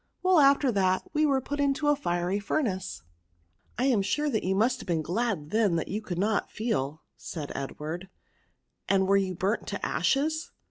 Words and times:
Well, 0.23 0.39
after 0.39 0.71
that, 0.71 1.03
we 1.13 1.27
were 1.27 1.41
put 1.41 1.59
into 1.59 1.87
a 1.87 1.95
fiery 1.95 2.39
furnace.*'" 2.39 3.03
I 3.77 3.85
am 3.85 4.01
sure 4.01 4.25
you 4.35 4.55
must 4.55 4.79
have 4.79 4.87
been 4.87 5.03
glad 5.03 5.51
then 5.51 5.75
that 5.75 5.89
you 5.89 6.01
could 6.01 6.17
not 6.17 6.49
feel," 6.49 7.03
said 7.15 7.51
Edward;", 7.53 8.09
and 8.89 9.05
were 9.07 9.17
you 9.17 9.35
burnt 9.35 9.67
to 9.67 9.85
ashes?" 9.85 10.49